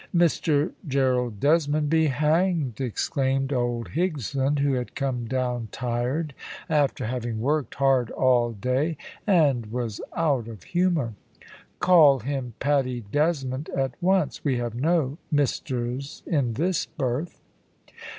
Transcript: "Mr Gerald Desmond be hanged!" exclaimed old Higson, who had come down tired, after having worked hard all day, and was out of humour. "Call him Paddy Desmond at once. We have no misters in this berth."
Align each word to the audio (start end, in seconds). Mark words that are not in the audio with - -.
"Mr 0.15 0.71
Gerald 0.87 1.39
Desmond 1.39 1.87
be 1.91 2.07
hanged!" 2.07 2.81
exclaimed 2.81 3.53
old 3.53 3.89
Higson, 3.91 4.57
who 4.57 4.73
had 4.73 4.95
come 4.95 5.25
down 5.27 5.67
tired, 5.71 6.33
after 6.67 7.05
having 7.05 7.39
worked 7.39 7.75
hard 7.75 8.09
all 8.09 8.51
day, 8.51 8.97
and 9.27 9.67
was 9.67 10.01
out 10.15 10.47
of 10.47 10.63
humour. 10.63 11.13
"Call 11.79 12.21
him 12.21 12.55
Paddy 12.59 13.01
Desmond 13.11 13.69
at 13.77 13.91
once. 14.01 14.43
We 14.43 14.57
have 14.57 14.73
no 14.73 15.19
misters 15.31 16.23
in 16.25 16.53
this 16.53 16.87
berth." 16.87 17.39